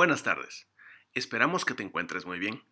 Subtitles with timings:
[0.00, 0.66] Buenas tardes.
[1.12, 2.62] Esperamos que te encuentres muy bien.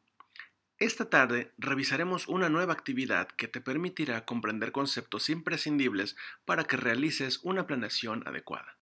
[0.78, 6.16] Esta tarde revisaremos una nueva actividad que te permitirá comprender conceptos imprescindibles
[6.46, 8.78] para que realices una planeación adecuada.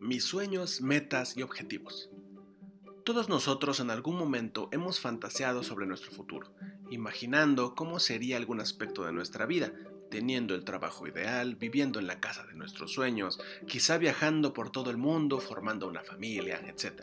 [0.00, 2.10] Mis sueños, metas y objetivos.
[3.04, 6.52] Todos nosotros en algún momento hemos fantaseado sobre nuestro futuro,
[6.90, 9.72] imaginando cómo sería algún aspecto de nuestra vida,
[10.10, 14.90] teniendo el trabajo ideal, viviendo en la casa de nuestros sueños, quizá viajando por todo
[14.90, 17.02] el mundo, formando una familia, etc.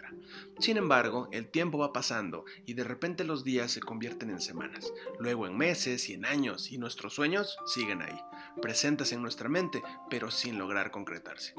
[0.60, 4.92] Sin embargo, el tiempo va pasando y de repente los días se convierten en semanas,
[5.20, 8.20] luego en meses y en años, y nuestros sueños siguen ahí,
[8.62, 11.54] presentes en nuestra mente, pero sin lograr concretarse.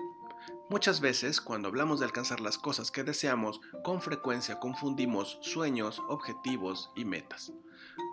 [0.69, 6.91] Muchas veces, cuando hablamos de alcanzar las cosas que deseamos, con frecuencia confundimos sueños, objetivos
[6.97, 7.53] y metas.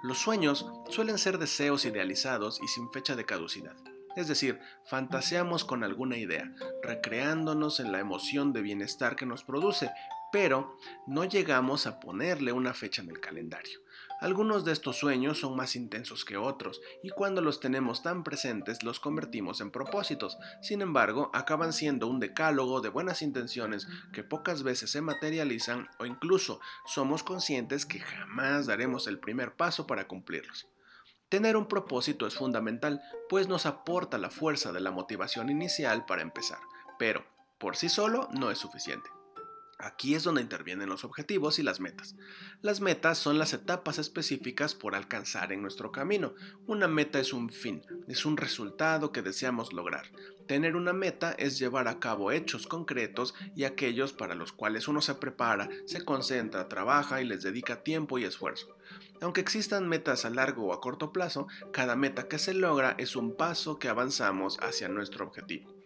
[0.03, 3.75] Los sueños suelen ser deseos idealizados y sin fecha de caducidad.
[4.15, 9.91] Es decir, fantaseamos con alguna idea, recreándonos en la emoción de bienestar que nos produce,
[10.31, 13.79] pero no llegamos a ponerle una fecha en el calendario.
[14.21, 18.83] Algunos de estos sueños son más intensos que otros y cuando los tenemos tan presentes
[18.83, 20.37] los convertimos en propósitos.
[20.61, 26.05] Sin embargo, acaban siendo un decálogo de buenas intenciones que pocas veces se materializan o
[26.05, 30.67] incluso somos conscientes que jamás daremos el primer paso para cumplirlos.
[31.29, 36.23] Tener un propósito es fundamental, pues nos aporta la fuerza de la motivación inicial para
[36.23, 36.59] empezar,
[36.97, 37.23] pero
[37.57, 39.09] por sí solo no es suficiente.
[39.81, 42.15] Aquí es donde intervienen los objetivos y las metas.
[42.61, 46.33] Las metas son las etapas específicas por alcanzar en nuestro camino.
[46.67, 50.11] Una meta es un fin, es un resultado que deseamos lograr.
[50.47, 54.99] Tener una meta es llevar a cabo hechos concretos y aquellos para los cuales uno
[54.99, 58.75] se prepara, se concentra, trabaja y les dedica tiempo y esfuerzo.
[59.21, 63.15] Aunque existan metas a largo o a corto plazo, cada meta que se logra es
[63.15, 65.78] un paso que avanzamos hacia nuestro objetivo.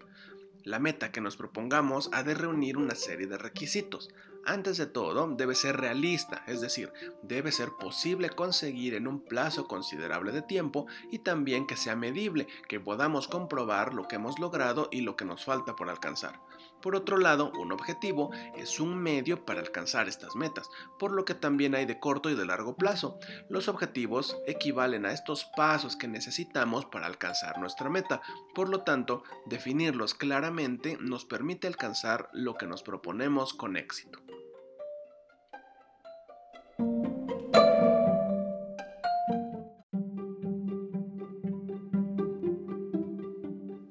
[0.66, 4.10] La meta que nos propongamos ha de reunir una serie de requisitos.
[4.46, 6.92] Antes de todo, debe ser realista, es decir,
[7.22, 12.48] debe ser posible conseguir en un plazo considerable de tiempo y también que sea medible,
[12.70, 16.40] que podamos comprobar lo que hemos logrado y lo que nos falta por alcanzar.
[16.82, 20.70] Por otro lado, un objetivo es un medio para alcanzar estas metas,
[21.00, 23.18] por lo que también hay de corto y de largo plazo.
[23.50, 28.22] Los objetivos equivalen a estos pasos que necesitamos para alcanzar nuestra meta,
[28.54, 30.53] por lo tanto, definirlos claramente
[31.00, 34.20] nos permite alcanzar lo que nos proponemos con éxito.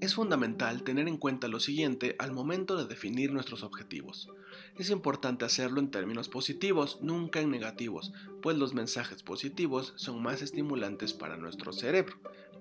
[0.01, 4.29] Es fundamental tener en cuenta lo siguiente al momento de definir nuestros objetivos.
[4.79, 10.43] Es importante hacerlo en términos positivos, nunca en negativos, pues los mensajes positivos son más
[10.43, 12.17] estimulantes para nuestro cerebro.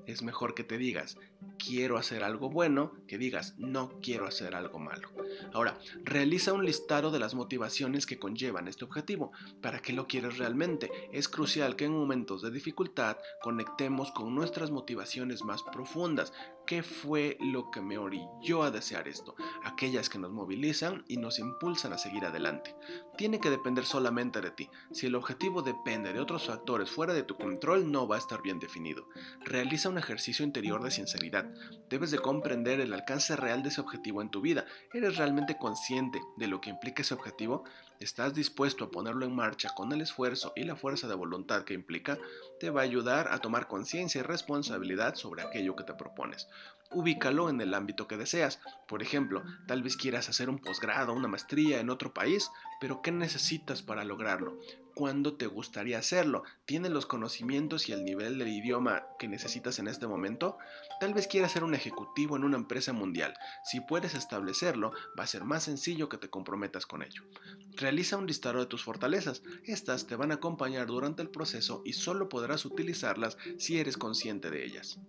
[0.08, 1.18] Es mejor que te digas,
[1.64, 5.10] quiero hacer algo bueno, que digas, no quiero hacer algo malo.
[5.54, 9.32] Ahora, realiza un listado de las motivaciones que conllevan este objetivo.
[9.62, 10.90] ¿Para qué lo quieres realmente?
[11.12, 16.34] Es crucial que en momentos de dificultad conectemos con nuestras motivaciones más profundas.
[16.66, 19.36] ¿Qué fue lo que me orilló a desear esto?
[19.64, 22.76] Aquellas que nos movilizan y nos impulsan a seguir adelante.
[23.18, 24.70] Tiene que depender solamente de ti.
[24.92, 28.42] Si el objetivo depende de otros factores fuera de tu control, no va a estar
[28.42, 29.08] bien definido.
[29.42, 31.51] Realiza un ejercicio interior de sinceridad.
[31.90, 34.66] Debes de comprender el alcance real de ese objetivo en tu vida.
[34.94, 37.64] ¿Eres realmente consciente de lo que implica ese objetivo?
[38.00, 41.74] ¿Estás dispuesto a ponerlo en marcha con el esfuerzo y la fuerza de voluntad que
[41.74, 42.18] implica?
[42.60, 46.48] Te va a ayudar a tomar conciencia y responsabilidad sobre aquello que te propones.
[46.92, 48.60] Ubícalo en el ámbito que deseas.
[48.88, 53.12] Por ejemplo, tal vez quieras hacer un posgrado, una maestría en otro país, pero ¿qué
[53.12, 54.60] necesitas para lograrlo?
[54.94, 56.44] ¿Cuándo te gustaría hacerlo?
[56.66, 60.58] ¿Tienes los conocimientos y el nivel del idioma que necesitas en este momento?
[61.00, 63.34] Tal vez quieras ser un ejecutivo en una empresa mundial.
[63.64, 67.24] Si puedes establecerlo, va a ser más sencillo que te comprometas con ello.
[67.78, 69.44] Realiza un listado de tus fortalezas.
[69.64, 74.50] Estas te van a acompañar durante el proceso y solo podrás utilizarlas si eres consciente
[74.50, 75.00] de ellas.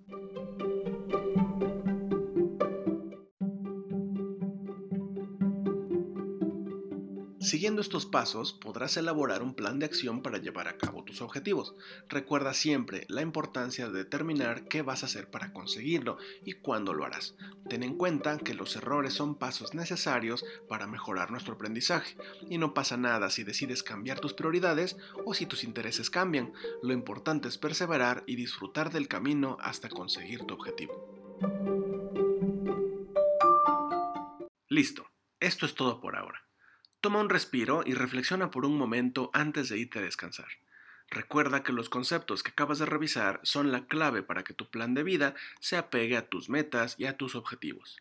[7.42, 11.74] Siguiendo estos pasos, podrás elaborar un plan de acción para llevar a cabo tus objetivos.
[12.08, 17.04] Recuerda siempre la importancia de determinar qué vas a hacer para conseguirlo y cuándo lo
[17.04, 17.34] harás.
[17.68, 22.16] Ten en cuenta que los errores son pasos necesarios para mejorar nuestro aprendizaje
[22.48, 26.52] y no pasa nada si decides cambiar tus prioridades o si tus intereses cambian.
[26.80, 30.94] Lo importante es perseverar y disfrutar del camino hasta conseguir tu objetivo.
[34.68, 35.10] Listo,
[35.40, 36.51] esto es todo por ahora.
[37.02, 40.46] Toma un respiro y reflexiona por un momento antes de irte a descansar.
[41.10, 44.94] Recuerda que los conceptos que acabas de revisar son la clave para que tu plan
[44.94, 48.00] de vida se apegue a tus metas y a tus objetivos.